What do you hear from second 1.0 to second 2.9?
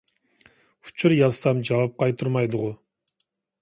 يازسام جاۋاب قايتۇرمايدىغۇ.